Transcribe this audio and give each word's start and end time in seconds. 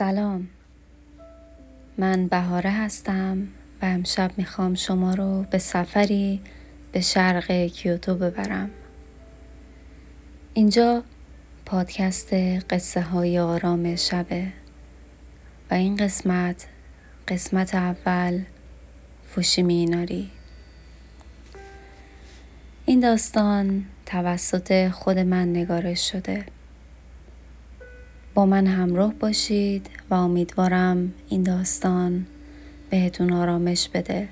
سلام. 0.00 0.48
من 1.98 2.26
بهاره 2.26 2.70
هستم 2.70 3.48
و 3.82 3.84
امشب 3.84 4.30
می‌خوام 4.36 4.74
شما 4.74 5.14
رو 5.14 5.42
به 5.50 5.58
سفری 5.58 6.40
به 6.92 7.00
شرق 7.00 7.52
کیوتو 7.66 8.14
ببرم. 8.14 8.70
اینجا 10.54 11.02
پادکست 11.66 12.32
قصه 12.70 13.00
های 13.00 13.38
آرام 13.38 13.96
شبه 13.96 14.46
و 15.70 15.74
این 15.74 15.96
قسمت 15.96 16.66
قسمت 17.28 17.74
اول 17.74 18.40
فوشیمیناری 19.26 20.30
این 22.86 23.00
داستان 23.00 23.84
توسط 24.06 24.88
خود 24.88 25.18
من 25.18 25.48
نگارش 25.48 26.10
شده. 26.10 26.46
با 28.40 28.46
من 28.46 28.66
همراه 28.66 29.14
باشید 29.14 29.90
و 30.10 30.14
امیدوارم 30.14 31.14
این 31.28 31.42
داستان 31.42 32.26
بهتون 32.90 33.32
آرامش 33.32 33.88
بده 33.88 34.28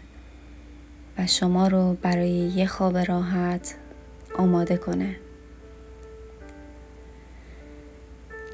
و 1.18 1.26
شما 1.26 1.68
رو 1.68 1.96
برای 2.02 2.30
یه 2.30 2.66
خواب 2.66 2.98
راحت 2.98 3.74
آماده 4.38 4.76
کنه. 4.76 5.16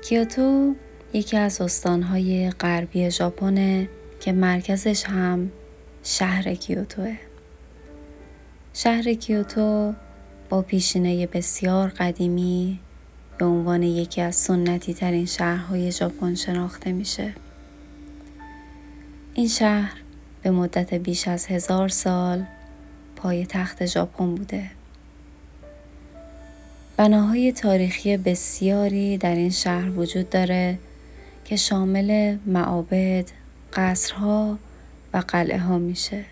کیوتو 0.04 0.74
یکی 1.12 1.36
از 1.36 1.60
استانهای 1.60 2.50
غربی 2.50 3.10
ژاپنه 3.10 3.88
که 4.20 4.32
مرکزش 4.32 5.04
هم 5.04 5.50
شهر 6.02 6.54
کیوتوه. 6.54 7.16
شهر 8.72 9.14
کیوتو 9.14 9.94
با 10.48 10.62
پیشینه 10.62 11.26
بسیار 11.26 11.88
قدیمی 11.88 12.80
به 13.38 13.44
عنوان 13.44 13.82
یکی 13.82 14.20
از 14.20 14.36
سنتی 14.36 14.94
ترین 14.94 15.26
شهرهای 15.26 15.92
ژاپن 15.92 16.34
شناخته 16.34 16.92
میشه. 16.92 17.34
این 19.34 19.48
شهر 19.48 19.92
به 20.42 20.50
مدت 20.50 20.94
بیش 20.94 21.28
از 21.28 21.46
هزار 21.46 21.88
سال 21.88 22.44
پای 23.16 23.46
تخت 23.46 23.86
ژاپن 23.86 24.34
بوده. 24.34 24.70
بناهای 26.96 27.52
تاریخی 27.52 28.16
بسیاری 28.16 29.18
در 29.18 29.34
این 29.34 29.50
شهر 29.50 29.90
وجود 29.90 30.30
داره 30.30 30.78
که 31.44 31.56
شامل 31.56 32.36
معابد، 32.46 33.24
قصرها 33.72 34.58
و 35.12 35.18
قلعه 35.28 35.58
ها 35.58 35.78
میشه. 35.78 36.24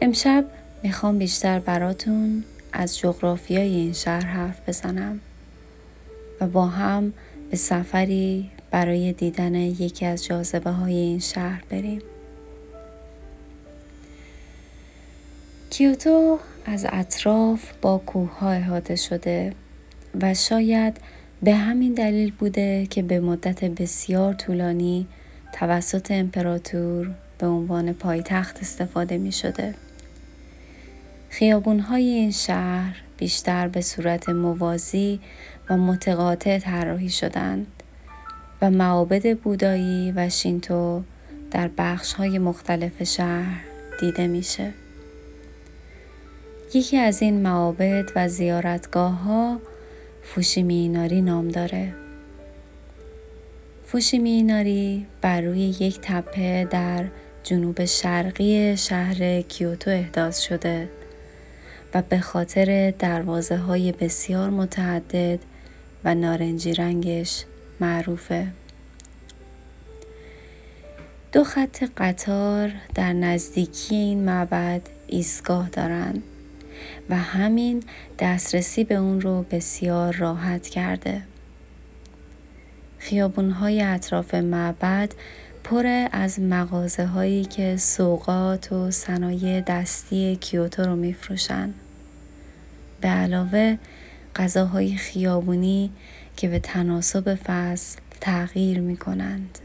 امشب 0.00 0.44
می‌خوام 0.82 1.18
بیشتر 1.18 1.58
براتون 1.58 2.44
از 2.74 2.98
جغرافیای 2.98 3.74
این 3.74 3.92
شهر 3.92 4.26
حرف 4.26 4.68
بزنم 4.68 5.20
و 6.40 6.46
با 6.46 6.66
هم 6.66 7.12
به 7.50 7.56
سفری 7.56 8.50
برای 8.70 9.12
دیدن 9.12 9.54
یکی 9.54 10.06
از 10.06 10.24
جاذبه 10.24 10.70
های 10.70 10.94
این 10.94 11.18
شهر 11.18 11.62
بریم. 11.70 12.02
کیوتو 15.70 16.38
از 16.66 16.86
اطراف 16.92 17.72
با 17.82 17.98
کوه 17.98 18.38
ها 18.38 18.50
احاطه 18.50 18.96
شده 18.96 19.52
و 20.20 20.34
شاید 20.34 20.96
به 21.42 21.54
همین 21.54 21.94
دلیل 21.94 22.32
بوده 22.38 22.86
که 22.86 23.02
به 23.02 23.20
مدت 23.20 23.64
بسیار 23.64 24.34
طولانی 24.34 25.06
توسط 25.52 26.10
امپراتور 26.10 27.10
به 27.38 27.46
عنوان 27.46 27.92
پایتخت 27.92 28.60
استفاده 28.60 29.18
می 29.18 29.32
شده. 29.32 29.74
خیابونهای 31.34 32.04
این 32.04 32.30
شهر 32.30 32.96
بیشتر 33.16 33.68
به 33.68 33.80
صورت 33.80 34.28
موازی 34.28 35.20
و 35.70 35.76
متقاطع 35.76 36.58
طراحی 36.58 37.08
شدند 37.08 37.66
و 38.62 38.70
معابد 38.70 39.38
بودایی 39.38 40.12
و 40.16 40.28
شینتو 40.28 41.02
در 41.50 41.70
بخش 41.78 42.12
های 42.12 42.38
مختلف 42.38 43.02
شهر 43.02 43.64
دیده 44.00 44.26
میشه. 44.26 44.72
یکی 46.74 46.96
از 46.96 47.22
این 47.22 47.42
معابد 47.42 48.10
و 48.16 48.28
زیارتگاه 48.28 49.12
ها 49.12 49.60
فوشیمیناری 50.22 51.22
نام 51.22 51.48
داره. 51.48 51.94
فوشیمیناری 53.84 55.06
بر 55.20 55.40
روی 55.40 55.60
یک 55.60 55.98
تپه 56.02 56.64
در 56.70 57.04
جنوب 57.42 57.84
شرقی 57.84 58.76
شهر 58.76 59.40
کیوتو 59.40 59.90
احداث 59.90 60.40
شده 60.40 60.88
و 61.94 62.02
به 62.02 62.20
خاطر 62.20 62.94
دروازه 62.98 63.56
های 63.56 63.92
بسیار 63.92 64.50
متعدد 64.50 65.38
و 66.04 66.14
نارنجی 66.14 66.74
رنگش 66.74 67.44
معروفه. 67.80 68.46
دو 71.32 71.44
خط 71.44 71.84
قطار 71.96 72.72
در 72.94 73.12
نزدیکی 73.12 73.94
این 73.94 74.24
معبد 74.24 74.82
ایستگاه 75.06 75.68
دارند 75.68 76.22
و 77.10 77.16
همین 77.16 77.82
دسترسی 78.18 78.84
به 78.84 78.94
اون 78.94 79.20
رو 79.20 79.42
بسیار 79.50 80.16
راحت 80.16 80.68
کرده. 80.68 81.22
خیابونهای 82.98 83.82
اطراف 83.82 84.34
معبد 84.34 85.12
پر 85.64 86.06
از 86.12 86.40
مغازه 86.40 87.06
هایی 87.06 87.44
که 87.44 87.76
سوقات 87.76 88.72
و 88.72 88.90
صنایع 88.90 89.60
دستی 89.60 90.36
کیوتو 90.36 90.82
رو 90.82 90.96
میفروشند. 90.96 91.74
به 93.04 93.10
علاوه 93.10 93.78
غذاهای 94.36 94.96
خیابونی 94.96 95.90
که 96.36 96.48
به 96.48 96.58
تناسب 96.58 97.34
فصل 97.34 97.98
تغییر 98.20 98.80
می 98.80 98.96
کنند. 98.96 99.58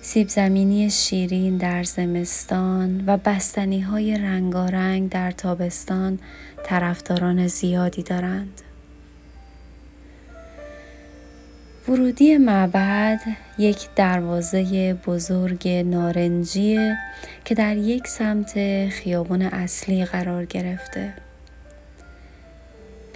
سیب 0.00 0.28
زمینی 0.28 0.90
شیرین 0.90 1.56
در 1.56 1.82
زمستان 1.84 3.04
و 3.06 3.16
بستنی 3.16 3.80
های 3.80 4.18
رنگارنگ 4.18 5.10
در 5.10 5.30
تابستان 5.30 6.18
طرفداران 6.64 7.46
زیادی 7.46 8.02
دارند. 8.02 8.62
ورودی 11.88 12.36
معبد 12.36 13.20
یک 13.58 13.88
دروازه 13.96 14.94
بزرگ 14.94 15.68
نارنجی 15.68 16.92
که 17.44 17.54
در 17.54 17.76
یک 17.76 18.06
سمت 18.06 18.88
خیابان 18.88 19.42
اصلی 19.42 20.04
قرار 20.04 20.44
گرفته. 20.44 21.25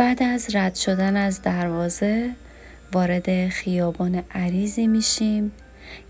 بعد 0.00 0.22
از 0.22 0.56
رد 0.56 0.74
شدن 0.74 1.16
از 1.16 1.42
دروازه 1.42 2.30
وارد 2.92 3.48
خیابان 3.48 4.22
عریضی 4.34 4.86
میشیم 4.86 5.52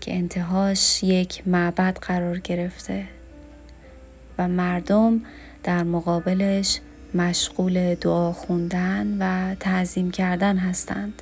که 0.01 0.13
انتهاش 0.13 1.03
یک 1.03 1.47
معبد 1.47 1.97
قرار 2.01 2.39
گرفته 2.39 3.03
و 4.37 4.47
مردم 4.47 5.21
در 5.63 5.83
مقابلش 5.83 6.79
مشغول 7.13 7.95
دعا 7.95 8.31
خوندن 8.31 9.17
و 9.19 9.55
تعظیم 9.55 10.11
کردن 10.11 10.57
هستند. 10.57 11.21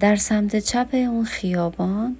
در 0.00 0.16
سمت 0.16 0.56
چپ 0.56 0.88
اون 0.92 1.24
خیابان 1.24 2.16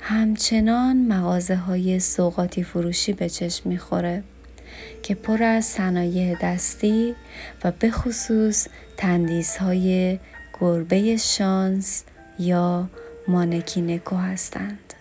همچنان 0.00 0.96
مغازه 0.96 1.56
های 1.56 2.00
سوقاتی 2.00 2.62
فروشی 2.62 3.12
به 3.12 3.28
چشم 3.28 3.68
می‌خوره 3.68 4.22
که 5.02 5.14
پر 5.14 5.42
از 5.42 5.64
صنایع 5.64 6.36
دستی 6.42 7.14
و 7.64 7.72
به 7.78 7.90
خصوص 7.90 8.68
تندیس 8.96 9.56
های 9.56 10.18
گربه 10.60 11.16
شانس 11.16 12.04
یا 12.38 12.88
مانکینکو 13.28 14.16
هستند. 14.16 14.94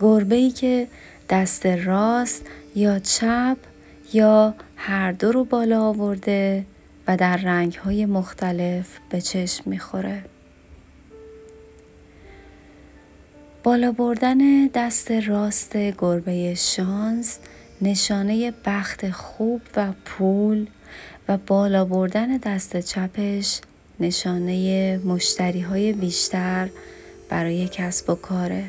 گربه 0.00 0.34
ای 0.34 0.50
که 0.50 0.88
دست 1.30 1.66
راست 1.66 2.42
یا 2.74 2.98
چپ 2.98 3.56
یا 4.12 4.54
هر 4.76 5.12
دو 5.12 5.32
رو 5.32 5.44
بالا 5.44 5.82
آورده 5.82 6.66
و 7.08 7.16
در 7.16 7.36
رنگ 7.36 7.74
های 7.74 8.06
مختلف 8.06 8.86
به 9.10 9.20
چشم 9.20 9.70
می‌خوره. 9.70 10.22
بالا 13.66 13.92
بردن 13.92 14.66
دست 14.66 15.10
راست 15.10 15.76
گربه 15.76 16.54
شانس 16.54 17.38
نشانه 17.82 18.52
بخت 18.64 19.10
خوب 19.10 19.60
و 19.76 19.92
پول 20.04 20.66
و 21.28 21.36
بالا 21.36 21.84
بردن 21.84 22.36
دست 22.36 22.76
چپش 22.80 23.60
نشانه 24.00 24.98
مشتری 24.98 25.60
های 25.60 25.92
بیشتر 25.92 26.68
برای 27.28 27.68
کسب 27.68 28.10
و 28.10 28.14
کاره. 28.14 28.64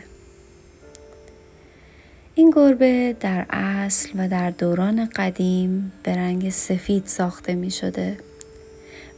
این 2.36 2.52
گربه 2.56 3.16
در 3.20 3.46
اصل 3.50 4.10
و 4.16 4.28
در 4.28 4.50
دوران 4.50 5.10
قدیم 5.16 5.92
به 6.04 6.16
رنگ 6.16 6.50
سفید 6.50 7.06
ساخته 7.06 7.56
می 7.56 7.72
شده 7.72 8.18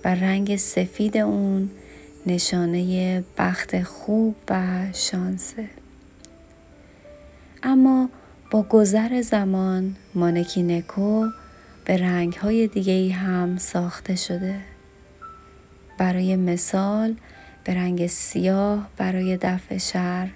و 0.05 0.15
رنگ 0.15 0.55
سفید 0.55 1.17
اون 1.17 1.69
نشانه 2.25 3.23
بخت 3.37 3.83
خوب 3.83 4.35
و 4.49 4.85
شانسه. 4.93 5.69
اما 7.63 8.09
با 8.51 8.63
گذر 8.63 9.21
زمان 9.21 9.95
مانکی 10.15 10.63
نکو 10.63 11.27
به 11.85 11.97
رنگ 11.97 12.33
های 12.33 12.67
دیگه 12.67 13.13
هم 13.13 13.57
ساخته 13.57 14.15
شده. 14.15 14.55
برای 15.97 16.35
مثال 16.35 17.15
به 17.63 17.73
رنگ 17.73 18.07
سیاه 18.07 18.89
برای 18.97 19.37
دفع 19.37 19.77
شر 19.77 20.29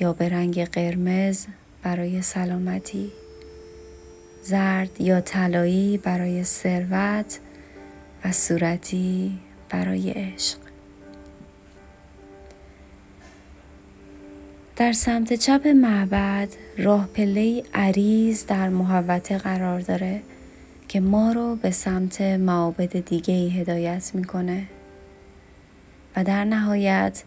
یا 0.00 0.12
به 0.12 0.28
رنگ 0.28 0.64
قرمز 0.64 1.46
برای 1.82 2.22
سلامتی. 2.22 3.12
زرد 4.42 5.00
یا 5.00 5.20
طلایی 5.20 5.98
برای 5.98 6.44
ثروت 6.44 7.38
و 8.24 8.32
صورتی 8.32 9.38
برای 9.70 10.10
عشق. 10.10 10.61
در 14.76 14.92
سمت 14.92 15.32
چپ 15.32 15.66
معبد 15.66 16.48
راه 16.78 17.06
پله 17.06 17.62
عریض 17.74 18.46
در 18.46 18.68
محوطه 18.68 19.38
قرار 19.38 19.80
داره 19.80 20.22
که 20.88 21.00
ما 21.00 21.32
رو 21.32 21.56
به 21.56 21.70
سمت 21.70 22.20
معابد 22.20 23.04
دیگه 23.08 23.34
ای 23.34 23.50
هدایت 23.50 24.10
می‌کنه 24.14 24.66
و 26.16 26.24
در 26.24 26.44
نهایت 26.44 27.22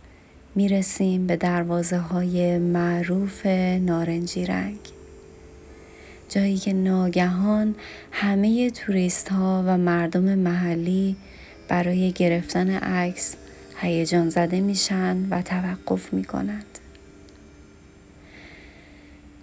می‌رسیم 0.56 1.28
به 1.28 1.36
دروازه 1.36 1.98
های 1.98 2.58
معروف 2.58 3.46
نارنجی 3.82 4.46
رنگ 4.46 4.80
جایی 6.30 6.58
که 6.58 6.74
ناگهان 6.74 7.76
همه 8.12 8.70
توریست 8.70 9.30
ها 9.30 9.64
و 9.68 9.78
مردم 9.78 10.36
محلی 10.36 11.16
برای 11.68 12.12
گرفتن 12.12 12.70
عکس 12.70 13.36
هیجان 13.78 14.30
زده 14.30 14.60
میشن 14.60 15.28
و 15.30 15.42
توقف 15.42 16.14
می‌کنند. 16.14 16.66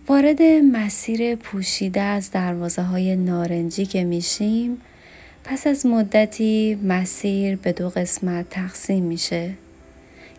وارد 0.09 0.43
مسیر 0.73 1.37
پوشیده 1.37 2.01
از 2.01 2.31
دروازه 2.31 2.83
های 2.83 3.17
نارنجی 3.17 3.87
که 3.87 4.05
میشیم 4.05 4.81
پس 5.45 5.67
از 5.67 5.87
مدتی 5.87 6.75
مسیر 6.75 7.57
به 7.57 7.73
دو 7.73 7.89
قسمت 7.89 8.51
تقسیم 8.51 9.05
میشه 9.05 9.51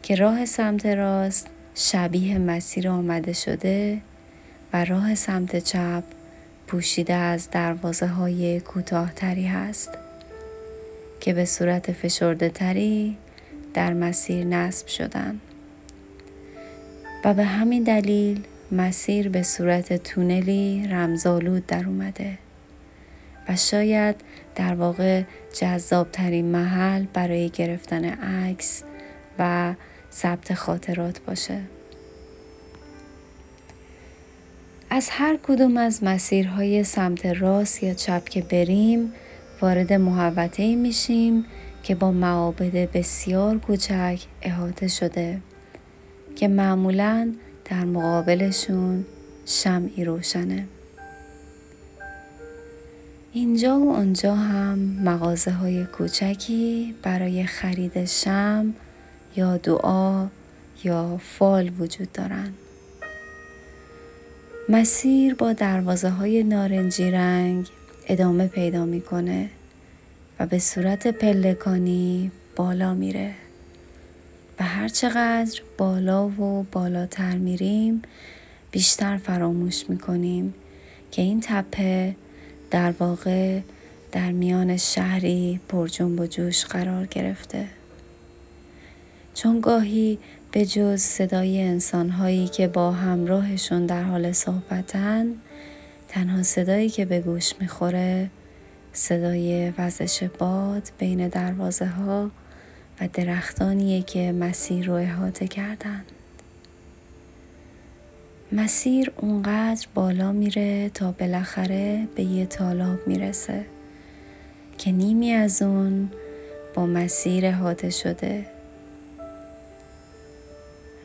که 0.02 0.16
راه 0.16 0.46
سمت 0.46 0.86
راست 0.86 1.48
شبیه 1.76 2.38
مسیر 2.38 2.90
آمده 2.90 3.34
شده 3.34 4.02
و 4.74 4.86
راه 4.86 5.16
سمت 5.16 5.58
چپ 5.58 6.04
پوشیده 6.68 7.14
از 7.14 7.50
دروازه 7.52 8.08
های 8.08 8.60
کوتاهتری 8.60 9.46
هست 9.46 9.90
که 11.20 11.34
به 11.34 11.46
صورت 11.46 11.92
فشرده 11.92 12.50
تری 12.50 13.18
در 13.74 13.94
مسیر 13.94 14.44
نصب 14.44 14.88
شدن. 14.88 15.40
و 17.26 17.34
به 17.34 17.44
همین 17.44 17.84
دلیل 17.84 18.44
مسیر 18.74 19.30
به 19.30 19.44
صورت 19.44 20.04
تونلی 20.04 20.88
رمزالود 20.88 21.66
در 21.66 21.86
اومده 21.86 22.38
و 23.50 23.56
شاید 23.56 24.16
در 24.56 24.76
واقع 24.76 25.24
جذاب 25.60 26.12
ترین 26.12 26.46
محل 26.46 27.06
برای 27.14 27.50
گرفتن 27.50 28.06
عکس 28.06 28.84
و 29.40 29.74
ثبت 30.12 30.54
خاطرات 30.54 31.20
باشه. 31.20 31.60
از 34.90 35.10
هر 35.12 35.40
کدوم 35.44 35.78
از 35.78 36.04
مسیرهای 36.04 36.84
سمت 36.84 37.26
راست 37.26 37.84
یا 37.84 37.94
چپ 37.94 38.30
که 38.30 38.42
بریم 38.42 39.14
وارد 39.62 39.94
محوطه 39.94 40.76
میشیم 40.76 41.46
که 41.84 41.96
با 41.96 42.12
معابد 42.12 42.92
بسیار 42.92 43.58
کوچک 43.58 44.20
احاطه 44.42 44.88
شده 44.88 45.42
که 46.36 46.48
معمولا 46.48 47.34
در 47.74 47.86
مقابلشون 47.86 49.06
شمعی 49.46 50.06
روشنه 50.06 50.68
اینجا 53.32 53.80
و 53.80 53.94
آنجا 53.94 54.36
هم 54.36 54.80
مغازه 54.80 55.52
های 55.52 55.86
کوچکی 55.86 56.96
برای 57.04 57.44
خرید 57.44 58.06
شم 58.06 58.74
یا 59.36 59.58
دعا 59.58 60.28
یا 60.84 61.18
فال 61.18 61.72
وجود 61.80 62.12
دارند. 62.12 62.54
مسیر 64.70 65.36
با 65.36 65.54
دروازه 65.54 66.10
های 66.10 66.44
نارنجی 66.44 67.12
رنگ 67.12 67.68
ادامه 68.08 68.48
پیدا 68.48 68.86
می‌کنه 68.86 69.50
و 70.40 70.46
به 70.46 70.60
صورت 70.60 71.08
پلکانی 71.08 72.32
بالا 72.56 72.94
میره 72.94 73.43
و 74.60 74.64
هر 74.64 74.88
چقدر 74.88 75.62
بالا 75.78 76.28
و 76.28 76.66
بالاتر 76.72 77.38
میریم 77.38 78.02
بیشتر 78.72 79.18
فراموش 79.18 79.90
می‌کنیم 79.90 80.54
که 81.12 81.22
این 81.22 81.42
تپه 81.44 82.16
در 82.72 82.94
واقع 83.00 83.60
در 84.12 84.32
میان 84.32 84.78
شهری 84.78 85.60
پر 85.70 85.88
جنب 85.88 86.20
و 86.20 86.28
جوش 86.28 86.66
قرار 86.66 87.06
گرفته. 87.06 87.66
چون 89.34 89.60
گاهی 89.60 90.20
به 90.52 90.66
جز 90.66 91.02
صدای 91.02 91.62
انسانهایی 91.62 92.48
که 92.48 92.68
با 92.68 92.92
همراهشون 92.92 93.86
در 93.86 94.04
حال 94.04 94.32
صحبتن 94.32 95.26
تنها 96.08 96.44
صدایی 96.44 96.90
که 96.90 97.06
به 97.06 97.22
گوش 97.22 97.54
می‌خوره 97.60 98.30
صدای 98.94 99.74
وزش 99.78 100.24
باد 100.24 100.92
بین 100.98 101.28
دروازه 101.28 101.86
ها 101.86 102.32
درختانیه 103.08 104.02
که 104.02 104.32
مسیر 104.32 104.86
رو 104.86 104.94
احاطه 104.94 105.48
کردن. 105.48 106.04
مسیر 108.52 109.12
اونقدر 109.18 109.88
بالا 109.94 110.32
میره 110.32 110.90
تا 110.90 111.12
بالاخره 111.12 112.08
به 112.16 112.24
یه 112.24 112.46
تالاب 112.46 113.08
می‌رسه 113.08 113.66
که 114.78 114.92
نیمی 114.92 115.32
از 115.32 115.62
اون 115.62 116.12
با 116.74 116.86
مسیر 116.86 117.46
احاطه 117.46 117.90
شده. 117.90 118.46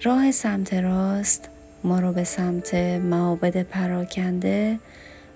راه 0.02 0.30
سمت 0.30 0.74
راست 0.74 1.48
ما 1.84 2.00
رو 2.00 2.12
به 2.12 2.24
سمت 2.24 2.74
معابد 2.74 3.62
پراکنده 3.62 4.78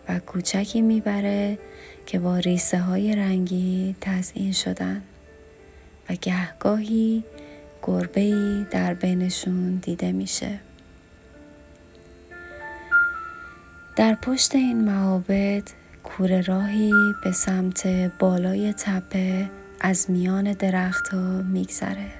و 0.08 0.19
کوچکی 0.19 0.82
می‌بره 0.82 1.58
که 2.06 2.19
با 2.19 2.38
ریسه 2.38 2.79
های 2.79 3.17
رنگی 3.17 3.97
تزئین 4.00 4.53
شدن. 4.53 5.03
گهگاهی 6.14 7.25
گربه 7.82 8.67
در 8.70 8.94
بینشون 8.94 9.76
دیده 9.76 10.12
میشه. 10.12 10.59
در 13.97 14.14
پشت 14.14 14.55
این 14.55 14.85
معابد 14.85 15.62
کوره 16.05 16.41
راهی 16.41 16.93
به 17.25 17.32
سمت 17.32 17.87
بالای 18.19 18.73
تپه 18.73 19.50
از 19.81 20.11
میان 20.11 20.53
درختها 20.53 21.43
میگذره. 21.43 22.10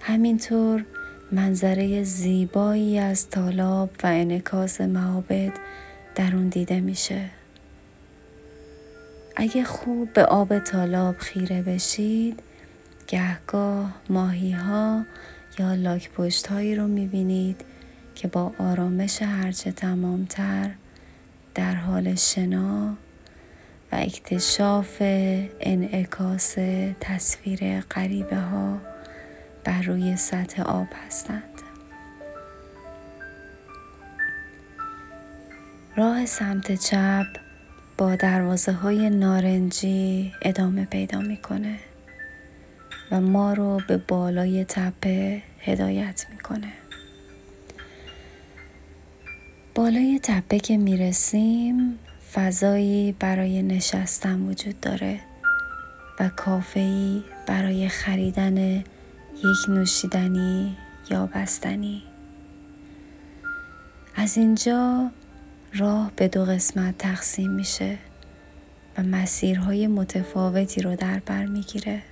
همینطور 0.00 0.84
منظره 1.32 2.02
زیبایی 2.02 2.98
از 2.98 3.30
تالاب 3.30 3.90
و 4.02 4.06
انکاس 4.06 4.80
معابد 4.80 5.52
در 6.14 6.36
اون 6.36 6.48
دیده 6.48 6.80
میشه. 6.80 7.30
اگه 9.36 9.64
خوب 9.64 10.12
به 10.12 10.24
آب 10.24 10.58
تالاب 10.58 11.18
خیره 11.18 11.62
بشید 11.62 12.42
گهگاه 13.08 13.94
ماهی 14.10 14.52
ها 14.52 15.04
یا 15.58 15.74
لاک 15.74 16.10
پشت 16.10 16.46
هایی 16.46 16.76
رو 16.76 16.86
می‌بینید 16.86 17.64
که 18.14 18.28
با 18.28 18.52
آرامش 18.58 19.22
هرچه 19.22 19.72
تمامتر 19.72 20.70
در 21.54 21.74
حال 21.74 22.14
شنا 22.14 22.96
و 23.92 23.96
اکتشاف 23.96 24.96
انعکاس 25.60 26.54
تصویر 27.00 27.80
غریبه 27.80 28.36
ها 28.36 28.78
بر 29.64 29.82
روی 29.82 30.16
سطح 30.16 30.62
آب 30.62 30.86
هستند. 31.06 31.60
راه 35.96 36.26
سمت 36.26 36.74
چپ 36.74 37.43
با 37.98 38.16
دروازه 38.16 38.72
های 38.72 39.10
نارنجی 39.10 40.32
ادامه 40.42 40.84
پیدا 40.84 41.20
می‌کنه 41.20 41.78
و 43.10 43.20
ما 43.20 43.52
رو 43.52 43.80
به 43.88 43.96
بالای 43.96 44.64
تپه 44.64 45.42
هدایت 45.60 46.26
می‌کنه. 46.30 46.72
بالای 49.74 50.20
تپه 50.22 50.58
که 50.58 50.76
می‌رسیم 50.76 51.98
فضایی 52.32 53.12
برای 53.12 53.62
نشستن 53.62 54.40
وجود 54.40 54.80
داره 54.80 55.20
و 56.20 56.28
کافهی 56.28 57.24
برای 57.46 57.88
خریدن 57.88 58.56
یک 59.36 59.68
نوشیدنی 59.68 60.76
یا 61.10 61.26
بستنی 61.26 62.02
از 64.16 64.36
اینجا 64.36 65.10
راه 65.76 66.12
به 66.16 66.28
دو 66.28 66.44
قسمت 66.44 66.98
تقسیم 66.98 67.50
میشه 67.50 67.98
و 68.98 69.02
مسیرهای 69.02 69.86
متفاوتی 69.86 70.82
رو 70.82 70.96
در 70.96 71.18
بر 71.18 71.46
می‌گیره. 71.46 72.02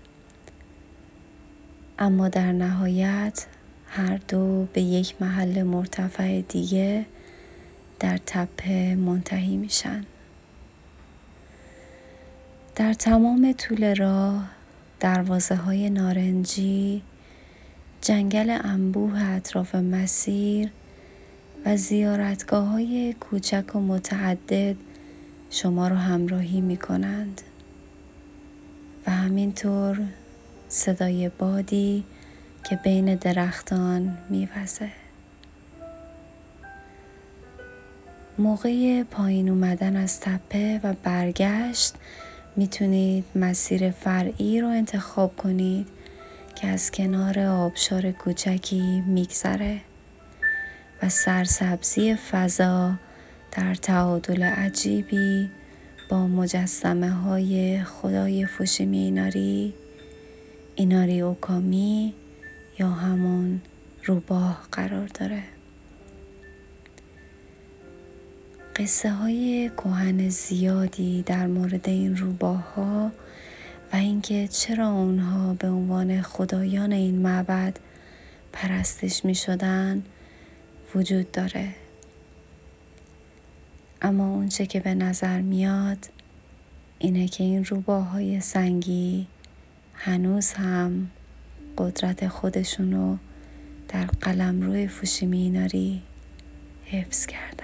اما 1.98 2.28
در 2.28 2.52
نهایت 2.52 3.46
هر 3.86 4.16
دو 4.28 4.68
به 4.72 4.80
یک 4.80 5.14
محل 5.20 5.62
مرتفع 5.62 6.40
دیگه 6.40 7.06
در 8.00 8.18
تپه 8.26 8.94
منتهی 8.94 9.56
میشن. 9.56 10.04
در 12.76 12.94
تمام 12.94 13.52
طول 13.52 13.94
راه 13.94 14.48
دروازه 15.00 15.54
های 15.54 15.90
نارنجی 15.90 17.02
جنگل 18.00 18.58
انبوه 18.64 19.22
اطراف 19.22 19.74
مسیر 19.74 20.70
و 21.66 21.76
زیارتگاه 21.76 22.66
های 22.66 23.14
کوچک 23.20 23.76
و 23.76 23.80
متعدد 23.80 24.76
شما 25.50 25.88
رو 25.88 25.96
همراهی 25.96 26.60
می 26.60 26.76
کنند 26.76 27.40
و 29.06 29.10
همینطور 29.10 30.00
صدای 30.68 31.28
بادی 31.38 32.04
که 32.64 32.76
بین 32.76 33.14
درختان 33.14 34.18
میوزه. 34.30 34.88
موقع 38.38 39.02
پایین 39.02 39.48
اومدن 39.48 39.96
از 39.96 40.20
تپه 40.20 40.80
و 40.82 40.94
برگشت 41.02 41.94
می‌تونید 42.56 43.24
مسیر 43.34 43.90
فرعی 43.90 44.60
رو 44.60 44.68
انتخاب 44.68 45.36
کنید 45.36 45.86
که 46.54 46.66
از 46.66 46.90
کنار 46.90 47.38
آبشار 47.38 48.10
کوچکی 48.10 49.00
میگذره. 49.06 49.80
و 51.02 51.08
سرسبزی 51.08 52.14
فضا 52.14 52.94
در 53.52 53.74
تعادل 53.74 54.42
عجیبی 54.42 55.50
با 56.08 56.26
مجسمه 56.26 57.10
های 57.10 57.82
خدای 57.84 58.46
فوشیمی 58.46 58.98
ایناری 58.98 59.74
ایناری 60.74 61.20
اوکامی 61.20 62.14
یا 62.78 62.88
همون 62.88 63.60
روباه 64.04 64.68
قرار 64.72 65.06
داره. 65.06 65.42
قصه 68.76 69.10
های 69.10 69.70
کوهن 69.76 70.28
زیادی 70.28 71.22
در 71.22 71.46
مورد 71.46 71.88
این 71.88 72.16
روباه 72.16 72.74
ها 72.74 73.12
و 73.92 73.96
اینکه 73.96 74.48
چرا 74.48 74.88
اونها 74.88 75.54
به 75.54 75.68
عنوان 75.68 76.22
خدایان 76.22 76.92
این 76.92 77.18
معبد 77.18 77.76
پرستش 78.52 79.24
می 79.24 79.34
شدن 79.34 80.02
وجود 80.94 81.32
داره. 81.32 81.68
اما 84.02 84.34
اونچه 84.34 84.66
که 84.66 84.80
به 84.80 84.94
نظر 84.94 85.40
میاد 85.40 85.98
اینه 86.98 87.28
که 87.28 87.44
این 87.44 87.64
روباه 87.64 88.04
های 88.04 88.40
سنگی 88.40 89.26
هنوز 89.94 90.52
هم 90.52 91.10
قدرت 91.78 92.28
خودشونو 92.28 93.16
در 93.88 94.04
قلم 94.06 94.62
روی 94.62 94.88
فوشیمیناری 94.88 96.02
حفظ 96.84 97.26
کرد 97.26 97.62